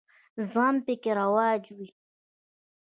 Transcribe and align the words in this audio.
زغم 0.51 0.75
پکې 0.85 1.11
رواج 1.19 1.63
وي. 1.77 1.89